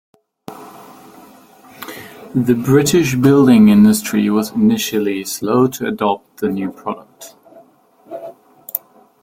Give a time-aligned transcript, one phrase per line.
[2.33, 7.35] The British building industry was initially slow to adopt the new product.